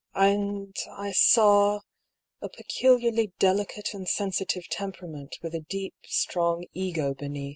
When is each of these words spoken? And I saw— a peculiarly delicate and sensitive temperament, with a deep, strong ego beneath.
And 0.15 0.75
I 0.97 1.11
saw— 1.11 1.81
a 2.41 2.49
peculiarly 2.49 3.33
delicate 3.37 3.93
and 3.93 4.09
sensitive 4.09 4.67
temperament, 4.67 5.37
with 5.43 5.53
a 5.53 5.63
deep, 5.69 5.93
strong 6.07 6.65
ego 6.73 7.13
beneath. 7.13 7.49